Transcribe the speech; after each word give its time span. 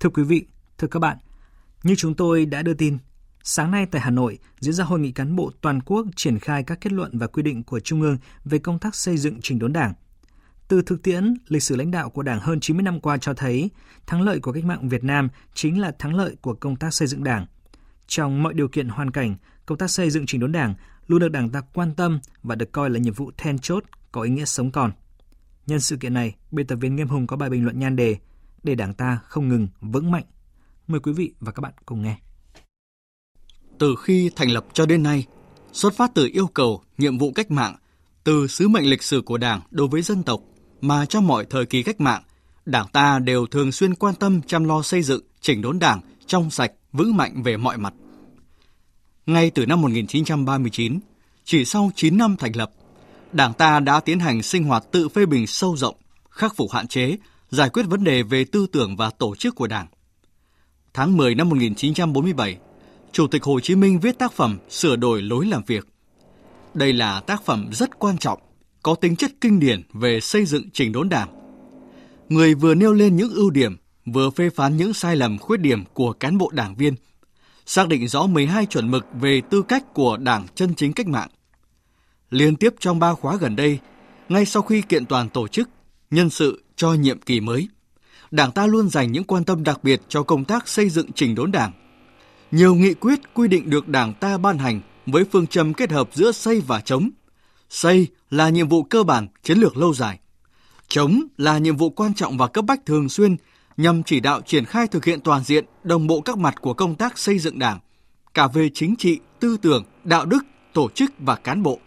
Thưa 0.00 0.10
quý 0.10 0.22
vị, 0.22 0.46
thưa 0.78 0.88
các 0.88 1.00
bạn, 1.00 1.18
như 1.82 1.94
chúng 1.94 2.14
tôi 2.14 2.46
đã 2.46 2.62
đưa 2.62 2.74
tin, 2.74 2.98
sáng 3.42 3.70
nay 3.70 3.86
tại 3.86 4.00
Hà 4.00 4.10
Nội 4.10 4.38
diễn 4.60 4.74
ra 4.74 4.84
hội 4.84 5.00
nghị 5.00 5.12
cán 5.12 5.36
bộ 5.36 5.50
toàn 5.60 5.80
quốc 5.80 6.06
triển 6.16 6.38
khai 6.38 6.62
các 6.62 6.80
kết 6.80 6.92
luận 6.92 7.18
và 7.18 7.26
quy 7.26 7.42
định 7.42 7.62
của 7.62 7.80
Trung 7.80 8.02
ương 8.02 8.18
về 8.44 8.58
công 8.58 8.78
tác 8.78 8.94
xây 8.94 9.16
dựng 9.16 9.38
trình 9.42 9.58
đốn 9.58 9.72
Đảng. 9.72 9.92
Từ 10.68 10.82
thực 10.82 11.02
tiễn, 11.02 11.34
lịch 11.48 11.62
sử 11.62 11.76
lãnh 11.76 11.90
đạo 11.90 12.10
của 12.10 12.22
Đảng 12.22 12.40
hơn 12.40 12.60
90 12.60 12.82
năm 12.82 13.00
qua 13.00 13.18
cho 13.18 13.34
thấy, 13.34 13.70
thắng 14.06 14.22
lợi 14.22 14.40
của 14.40 14.52
cách 14.52 14.64
mạng 14.64 14.88
Việt 14.88 15.04
Nam 15.04 15.28
chính 15.54 15.80
là 15.80 15.92
thắng 15.98 16.14
lợi 16.14 16.36
của 16.42 16.54
công 16.54 16.76
tác 16.76 16.94
xây 16.94 17.08
dựng 17.08 17.24
Đảng. 17.24 17.46
Trong 18.06 18.42
mọi 18.42 18.54
điều 18.54 18.68
kiện 18.68 18.88
hoàn 18.88 19.10
cảnh, 19.10 19.36
công 19.66 19.78
tác 19.78 19.90
xây 19.90 20.10
dựng 20.10 20.26
chỉnh 20.26 20.40
đốn 20.40 20.52
Đảng 20.52 20.74
luôn 21.06 21.20
được 21.20 21.28
Đảng 21.28 21.50
ta 21.50 21.60
quan 21.74 21.94
tâm 21.94 22.20
và 22.42 22.54
được 22.54 22.72
coi 22.72 22.90
là 22.90 22.98
nhiệm 22.98 23.14
vụ 23.14 23.30
then 23.36 23.58
chốt 23.58 23.84
có 24.12 24.22
ý 24.22 24.30
nghĩa 24.30 24.44
sống 24.44 24.70
còn. 24.70 24.92
Nhân 25.66 25.80
sự 25.80 25.96
kiện 25.96 26.14
này, 26.14 26.34
biên 26.50 26.66
tập 26.66 26.76
viên 26.76 26.96
Nghiêm 26.96 27.08
Hùng 27.08 27.26
có 27.26 27.36
bài 27.36 27.50
bình 27.50 27.64
luận 27.64 27.78
nhan 27.78 27.96
đề 27.96 28.16
để 28.64 28.74
Đảng 28.74 28.94
ta 28.94 29.18
không 29.24 29.48
ngừng 29.48 29.68
vững 29.80 30.10
mạnh. 30.10 30.24
Mời 30.86 31.00
quý 31.00 31.12
vị 31.12 31.32
và 31.40 31.52
các 31.52 31.60
bạn 31.60 31.72
cùng 31.86 32.02
nghe. 32.02 32.16
Từ 33.78 33.94
khi 34.02 34.30
thành 34.36 34.50
lập 34.50 34.66
cho 34.72 34.86
đến 34.86 35.02
nay, 35.02 35.26
xuất 35.72 35.94
phát 35.94 36.10
từ 36.14 36.28
yêu 36.32 36.46
cầu, 36.46 36.82
nhiệm 36.98 37.18
vụ 37.18 37.32
cách 37.32 37.50
mạng, 37.50 37.76
từ 38.24 38.46
sứ 38.46 38.68
mệnh 38.68 38.90
lịch 38.90 39.02
sử 39.02 39.20
của 39.20 39.38
Đảng 39.38 39.60
đối 39.70 39.88
với 39.88 40.02
dân 40.02 40.22
tộc 40.22 40.40
mà 40.80 41.06
trong 41.06 41.26
mọi 41.26 41.46
thời 41.50 41.66
kỳ 41.66 41.82
cách 41.82 42.00
mạng, 42.00 42.22
Đảng 42.66 42.88
ta 42.88 43.18
đều 43.18 43.46
thường 43.46 43.72
xuyên 43.72 43.94
quan 43.94 44.14
tâm 44.14 44.42
chăm 44.42 44.64
lo 44.64 44.82
xây 44.82 45.02
dựng, 45.02 45.22
chỉnh 45.40 45.62
đốn 45.62 45.78
Đảng 45.78 46.00
trong 46.26 46.50
sạch, 46.50 46.72
vững 46.92 47.16
mạnh 47.16 47.42
về 47.42 47.56
mọi 47.56 47.78
mặt. 47.78 47.94
Ngay 49.26 49.50
từ 49.50 49.66
năm 49.66 49.82
1939, 49.82 51.00
chỉ 51.44 51.64
sau 51.64 51.90
9 51.94 52.18
năm 52.18 52.36
thành 52.36 52.56
lập, 52.56 52.70
Đảng 53.32 53.52
ta 53.52 53.80
đã 53.80 54.00
tiến 54.00 54.18
hành 54.18 54.42
sinh 54.42 54.64
hoạt 54.64 54.84
tự 54.92 55.08
phê 55.08 55.26
bình 55.26 55.46
sâu 55.46 55.76
rộng, 55.76 55.96
khắc 56.30 56.56
phục 56.56 56.70
hạn 56.72 56.88
chế, 56.88 57.16
giải 57.54 57.70
quyết 57.70 57.82
vấn 57.82 58.04
đề 58.04 58.22
về 58.22 58.44
tư 58.44 58.66
tưởng 58.72 58.96
và 58.96 59.10
tổ 59.10 59.34
chức 59.34 59.54
của 59.54 59.66
Đảng. 59.66 59.86
Tháng 60.94 61.16
10 61.16 61.34
năm 61.34 61.48
1947, 61.48 62.58
Chủ 63.12 63.26
tịch 63.26 63.42
Hồ 63.42 63.60
Chí 63.60 63.74
Minh 63.74 64.00
viết 64.00 64.18
tác 64.18 64.32
phẩm 64.32 64.58
Sửa 64.68 64.96
đổi 64.96 65.22
lối 65.22 65.46
làm 65.46 65.62
việc. 65.66 65.86
Đây 66.74 66.92
là 66.92 67.20
tác 67.20 67.44
phẩm 67.44 67.70
rất 67.72 67.98
quan 67.98 68.18
trọng, 68.18 68.38
có 68.82 68.94
tính 68.94 69.16
chất 69.16 69.32
kinh 69.40 69.60
điển 69.60 69.82
về 69.92 70.20
xây 70.20 70.44
dựng 70.44 70.70
trình 70.72 70.92
đốn 70.92 71.08
Đảng. 71.08 71.28
Người 72.28 72.54
vừa 72.54 72.74
nêu 72.74 72.92
lên 72.92 73.16
những 73.16 73.34
ưu 73.34 73.50
điểm, 73.50 73.76
vừa 74.06 74.30
phê 74.30 74.50
phán 74.50 74.76
những 74.76 74.94
sai 74.94 75.16
lầm 75.16 75.38
khuyết 75.38 75.60
điểm 75.60 75.84
của 75.94 76.12
cán 76.12 76.38
bộ 76.38 76.50
đảng 76.50 76.74
viên, 76.74 76.94
xác 77.66 77.88
định 77.88 78.08
rõ 78.08 78.26
12 78.26 78.66
chuẩn 78.66 78.90
mực 78.90 79.06
về 79.20 79.40
tư 79.50 79.62
cách 79.62 79.94
của 79.94 80.16
Đảng 80.16 80.46
chân 80.54 80.74
chính 80.74 80.92
cách 80.92 81.06
mạng. 81.06 81.28
Liên 82.30 82.56
tiếp 82.56 82.74
trong 82.80 82.98
ba 82.98 83.14
khóa 83.14 83.36
gần 83.36 83.56
đây, 83.56 83.78
ngay 84.28 84.46
sau 84.46 84.62
khi 84.62 84.82
kiện 84.82 85.06
toàn 85.06 85.28
tổ 85.28 85.48
chức, 85.48 85.68
nhân 86.10 86.30
sự 86.30 86.63
cho 86.76 86.92
nhiệm 86.92 87.20
kỳ 87.20 87.40
mới, 87.40 87.68
Đảng 88.30 88.52
ta 88.52 88.66
luôn 88.66 88.88
dành 88.88 89.12
những 89.12 89.24
quan 89.24 89.44
tâm 89.44 89.64
đặc 89.64 89.84
biệt 89.84 90.00
cho 90.08 90.22
công 90.22 90.44
tác 90.44 90.68
xây 90.68 90.88
dựng 90.88 91.12
chỉnh 91.12 91.34
đốn 91.34 91.52
Đảng. 91.52 91.72
Nhiều 92.50 92.74
nghị 92.74 92.94
quyết 92.94 93.34
quy 93.34 93.48
định 93.48 93.70
được 93.70 93.88
Đảng 93.88 94.14
ta 94.14 94.38
ban 94.38 94.58
hành 94.58 94.80
với 95.06 95.24
phương 95.24 95.46
châm 95.46 95.74
kết 95.74 95.90
hợp 95.90 96.08
giữa 96.12 96.32
xây 96.32 96.60
và 96.60 96.80
chống. 96.80 97.10
Xây 97.70 98.08
là 98.30 98.48
nhiệm 98.48 98.68
vụ 98.68 98.82
cơ 98.82 99.02
bản, 99.02 99.28
chiến 99.42 99.58
lược 99.58 99.76
lâu 99.76 99.94
dài. 99.94 100.18
Chống 100.88 101.22
là 101.38 101.58
nhiệm 101.58 101.76
vụ 101.76 101.90
quan 101.90 102.14
trọng 102.14 102.38
và 102.38 102.46
cấp 102.46 102.64
bách 102.64 102.86
thường 102.86 103.08
xuyên 103.08 103.36
nhằm 103.76 104.02
chỉ 104.02 104.20
đạo 104.20 104.40
triển 104.46 104.64
khai 104.64 104.86
thực 104.86 105.04
hiện 105.04 105.20
toàn 105.20 105.44
diện, 105.44 105.64
đồng 105.84 106.06
bộ 106.06 106.20
các 106.20 106.38
mặt 106.38 106.60
của 106.60 106.74
công 106.74 106.94
tác 106.94 107.18
xây 107.18 107.38
dựng 107.38 107.58
Đảng, 107.58 107.78
cả 108.34 108.46
về 108.46 108.70
chính 108.74 108.96
trị, 108.96 109.18
tư 109.40 109.56
tưởng, 109.62 109.84
đạo 110.04 110.26
đức, 110.26 110.44
tổ 110.72 110.90
chức 110.94 111.12
và 111.18 111.36
cán 111.36 111.62
bộ. 111.62 111.78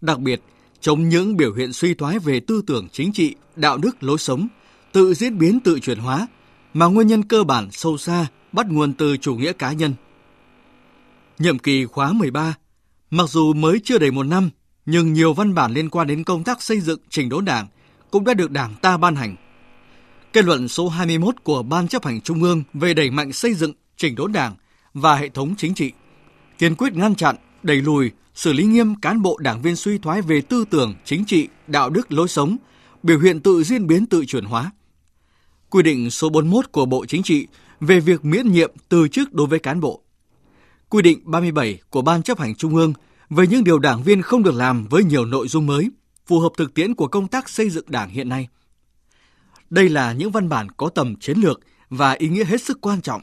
Đặc 0.00 0.18
biệt, 0.18 0.42
chống 0.82 1.08
những 1.08 1.36
biểu 1.36 1.54
hiện 1.54 1.72
suy 1.72 1.94
thoái 1.94 2.18
về 2.18 2.40
tư 2.40 2.62
tưởng 2.66 2.88
chính 2.92 3.12
trị, 3.12 3.34
đạo 3.56 3.78
đức, 3.78 4.02
lối 4.02 4.18
sống, 4.18 4.48
tự 4.92 5.14
diễn 5.14 5.38
biến 5.38 5.60
tự 5.60 5.80
chuyển 5.80 5.98
hóa, 5.98 6.26
mà 6.74 6.86
nguyên 6.86 7.06
nhân 7.06 7.22
cơ 7.22 7.44
bản 7.44 7.68
sâu 7.70 7.98
xa 7.98 8.26
bắt 8.52 8.66
nguồn 8.68 8.92
từ 8.92 9.16
chủ 9.16 9.34
nghĩa 9.34 9.52
cá 9.52 9.72
nhân. 9.72 9.94
Nhiệm 11.38 11.58
kỳ 11.58 11.84
khóa 11.84 12.12
13, 12.12 12.54
mặc 13.10 13.28
dù 13.28 13.52
mới 13.52 13.80
chưa 13.84 13.98
đầy 13.98 14.10
một 14.10 14.22
năm, 14.22 14.50
nhưng 14.86 15.12
nhiều 15.12 15.32
văn 15.32 15.54
bản 15.54 15.72
liên 15.72 15.90
quan 15.90 16.06
đến 16.06 16.24
công 16.24 16.44
tác 16.44 16.62
xây 16.62 16.80
dựng 16.80 17.00
trình 17.10 17.28
đốn 17.28 17.44
đảng 17.44 17.66
cũng 18.10 18.24
đã 18.24 18.34
được 18.34 18.50
đảng 18.50 18.74
ta 18.82 18.96
ban 18.96 19.16
hành. 19.16 19.36
Kết 20.32 20.44
luận 20.44 20.68
số 20.68 20.88
21 20.88 21.34
của 21.42 21.62
Ban 21.62 21.88
chấp 21.88 22.04
hành 22.04 22.20
Trung 22.20 22.42
ương 22.42 22.62
về 22.74 22.94
đẩy 22.94 23.10
mạnh 23.10 23.32
xây 23.32 23.54
dựng 23.54 23.72
chỉnh 23.96 24.14
đốn 24.14 24.32
đảng 24.32 24.54
và 24.94 25.16
hệ 25.16 25.28
thống 25.28 25.54
chính 25.58 25.74
trị, 25.74 25.92
kiên 26.58 26.74
quyết 26.74 26.92
ngăn 26.94 27.14
chặn, 27.14 27.36
đẩy 27.62 27.76
lùi, 27.76 28.10
xử 28.34 28.52
lý 28.52 28.64
nghiêm 28.64 28.94
cán 28.94 29.22
bộ 29.22 29.36
đảng 29.36 29.62
viên 29.62 29.76
suy 29.76 29.98
thoái 29.98 30.22
về 30.22 30.40
tư 30.40 30.64
tưởng, 30.70 30.94
chính 31.04 31.24
trị, 31.24 31.48
đạo 31.66 31.90
đức, 31.90 32.12
lối 32.12 32.28
sống, 32.28 32.56
biểu 33.02 33.18
hiện 33.18 33.40
tự 33.40 33.62
diễn 33.62 33.86
biến 33.86 34.06
tự 34.06 34.24
chuyển 34.24 34.44
hóa. 34.44 34.70
Quy 35.70 35.82
định 35.82 36.10
số 36.10 36.28
41 36.28 36.72
của 36.72 36.86
Bộ 36.86 37.06
Chính 37.06 37.22
trị 37.22 37.46
về 37.80 38.00
việc 38.00 38.24
miễn 38.24 38.52
nhiệm 38.52 38.72
từ 38.88 39.08
chức 39.08 39.32
đối 39.32 39.46
với 39.46 39.58
cán 39.58 39.80
bộ. 39.80 40.02
Quy 40.88 41.02
định 41.02 41.20
37 41.24 41.78
của 41.90 42.02
Ban 42.02 42.22
chấp 42.22 42.38
hành 42.38 42.54
Trung 42.54 42.76
ương 42.76 42.92
về 43.30 43.46
những 43.46 43.64
điều 43.64 43.78
đảng 43.78 44.02
viên 44.02 44.22
không 44.22 44.42
được 44.42 44.54
làm 44.54 44.86
với 44.90 45.04
nhiều 45.04 45.24
nội 45.24 45.48
dung 45.48 45.66
mới, 45.66 45.90
phù 46.26 46.40
hợp 46.40 46.52
thực 46.56 46.74
tiễn 46.74 46.94
của 46.94 47.08
công 47.08 47.28
tác 47.28 47.48
xây 47.48 47.70
dựng 47.70 47.84
đảng 47.88 48.10
hiện 48.10 48.28
nay. 48.28 48.48
Đây 49.70 49.88
là 49.88 50.12
những 50.12 50.30
văn 50.30 50.48
bản 50.48 50.70
có 50.70 50.88
tầm 50.88 51.16
chiến 51.16 51.38
lược 51.38 51.60
và 51.90 52.12
ý 52.12 52.28
nghĩa 52.28 52.44
hết 52.44 52.62
sức 52.62 52.78
quan 52.80 53.00
trọng, 53.00 53.22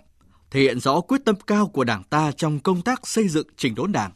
thể 0.51 0.61
hiện 0.61 0.79
rõ 0.79 1.01
quyết 1.01 1.21
tâm 1.25 1.35
cao 1.47 1.67
của 1.67 1.83
Đảng 1.83 2.03
ta 2.03 2.31
trong 2.31 2.59
công 2.59 2.81
tác 2.81 3.07
xây 3.07 3.27
dựng 3.27 3.47
chỉnh 3.57 3.75
đốn 3.75 3.91
Đảng. 3.91 4.11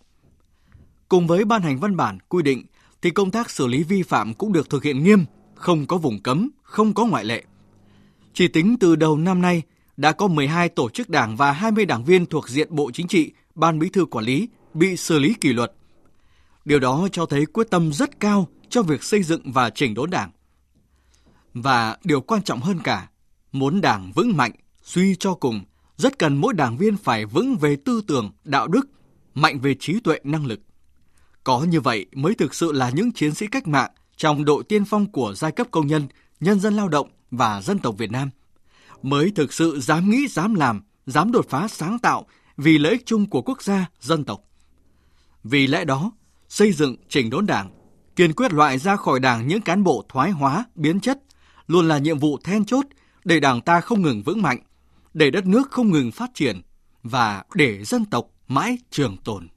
Cùng 1.14 1.28
với 1.28 1.46
ban 1.46 1.62
hành 1.62 1.80
văn 1.80 1.96
bản 1.96 2.18
quy 2.30 2.44
định 2.44 2.66
thì 3.02 3.10
công 3.10 3.32
tác 3.32 3.52
xử 3.52 3.68
lý 3.68 3.84
vi 3.84 4.04
phạm 4.04 4.34
cũng 4.34 4.54
được 4.54 4.70
thực 4.70 4.84
hiện 4.84 5.04
nghiêm, 5.04 5.26
không 5.56 5.86
có 5.86 5.98
vùng 5.98 6.24
cấm, 6.24 6.50
không 6.64 6.94
có 6.94 7.06
ngoại 7.06 7.26
lệ. 7.26 7.44
Chỉ 8.34 8.48
tính 8.48 8.78
từ 8.80 8.96
đầu 8.96 9.18
năm 9.18 9.42
nay, 9.42 9.62
đã 9.98 10.12
có 10.12 10.28
12 10.28 10.70
tổ 10.70 10.90
chức 10.90 11.10
đảng 11.10 11.38
và 11.38 11.52
20 11.52 11.86
đảng 11.86 12.04
viên 12.04 12.26
thuộc 12.26 12.50
diện 12.50 12.68
Bộ 12.72 12.92
Chính 12.92 13.08
trị, 13.08 13.32
Ban 13.56 13.80
Bí 13.80 13.90
thư 13.90 14.06
quản 14.06 14.26
lý 14.26 14.50
bị 14.74 14.98
xử 14.98 15.20
lý 15.20 15.34
kỷ 15.34 15.54
luật. 15.54 15.74
Điều 16.66 16.80
đó 16.80 17.08
cho 17.12 17.26
thấy 17.26 17.46
quyết 17.46 17.68
tâm 17.70 17.94
rất 17.94 18.20
cao 18.20 18.48
cho 18.70 18.82
việc 18.82 19.04
xây 19.04 19.24
dựng 19.24 19.52
và 19.52 19.70
chỉnh 19.70 19.94
đốn 19.94 20.10
đảng. 20.10 20.32
Và 21.54 21.98
điều 22.04 22.22
quan 22.22 22.44
trọng 22.44 22.60
hơn 22.60 22.80
cả, 22.84 23.10
muốn 23.52 23.82
đảng 23.82 24.12
vững 24.16 24.38
mạnh, 24.38 24.52
suy 24.84 25.16
cho 25.16 25.34
cùng, 25.34 25.62
rất 25.98 26.20
cần 26.20 26.38
mỗi 26.38 26.54
đảng 26.54 26.78
viên 26.78 26.98
phải 26.98 27.26
vững 27.26 27.58
về 27.58 27.76
tư 27.76 28.02
tưởng, 28.08 28.32
đạo 28.44 28.68
đức, 28.68 28.90
mạnh 29.34 29.60
về 29.60 29.76
trí 29.80 30.00
tuệ 30.00 30.20
năng 30.24 30.46
lực. 30.46 30.60
Có 31.44 31.64
như 31.64 31.82
vậy 31.82 32.06
mới 32.12 32.36
thực 32.36 32.54
sự 32.54 32.72
là 32.72 32.90
những 32.90 33.12
chiến 33.12 33.34
sĩ 33.34 33.48
cách 33.48 33.68
mạng 33.68 33.92
trong 34.18 34.46
đội 34.46 34.64
tiên 34.64 34.86
phong 34.86 35.12
của 35.12 35.34
giai 35.36 35.52
cấp 35.52 35.68
công 35.72 35.88
nhân, 35.88 36.08
nhân 36.40 36.60
dân 36.60 36.74
lao 36.74 36.88
động 36.88 37.10
và 37.32 37.62
dân 37.62 37.80
tộc 37.80 37.98
Việt 37.98 38.12
Nam. 38.12 38.30
Mới 39.02 39.32
thực 39.36 39.54
sự 39.54 39.80
dám 39.80 40.10
nghĩ, 40.10 40.28
dám 40.28 40.56
làm, 40.56 40.82
dám 41.06 41.32
đột 41.32 41.46
phá 41.50 41.68
sáng 41.68 42.00
tạo 42.00 42.26
vì 42.58 42.78
lợi 42.78 42.92
ích 42.92 43.06
chung 43.06 43.30
của 43.30 43.42
quốc 43.42 43.64
gia, 43.64 43.90
dân 44.00 44.24
tộc. 44.24 44.42
Vì 45.44 45.68
lẽ 45.68 45.86
đó, 45.86 46.12
xây 46.50 46.72
dựng 46.72 46.96
chỉnh 47.10 47.30
đốn 47.30 47.46
đảng, 47.46 47.72
kiên 48.16 48.34
quyết 48.34 48.54
loại 48.54 48.78
ra 48.78 48.96
khỏi 48.96 49.20
đảng 49.20 49.48
những 49.48 49.62
cán 49.62 49.84
bộ 49.84 50.06
thoái 50.10 50.32
hóa, 50.32 50.66
biến 50.76 51.00
chất, 51.00 51.20
luôn 51.68 51.88
là 51.88 51.98
nhiệm 51.98 52.20
vụ 52.20 52.38
then 52.44 52.66
chốt 52.66 52.86
để 53.24 53.40
đảng 53.40 53.62
ta 53.62 53.82
không 53.82 54.02
ngừng 54.02 54.24
vững 54.24 54.42
mạnh, 54.42 54.60
để 55.14 55.32
đất 55.32 55.46
nước 55.46 55.72
không 55.72 55.92
ngừng 55.92 56.12
phát 56.12 56.30
triển 56.34 56.62
và 57.04 57.44
để 57.54 57.84
dân 57.84 58.06
tộc 58.06 58.28
mãi 58.48 58.78
trường 58.90 59.18
tồn. 59.18 59.48